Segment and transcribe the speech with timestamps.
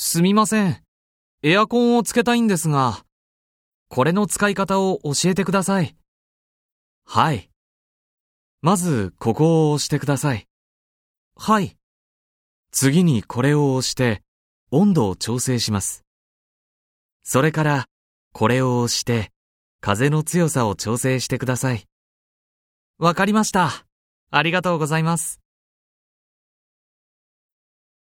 [0.00, 0.80] すみません。
[1.42, 3.04] エアコンをつけたいんですが、
[3.88, 5.96] これの使い方を教えてください。
[7.04, 7.50] はい。
[8.62, 10.46] まず、ここを押してください。
[11.34, 11.76] はい。
[12.70, 14.22] 次にこれを押して、
[14.70, 16.04] 温度を調整します。
[17.24, 17.86] それから、
[18.32, 19.32] これを押して、
[19.80, 21.88] 風の強さを調整してください。
[23.00, 23.84] わかりました。
[24.30, 25.40] ありがとうございます。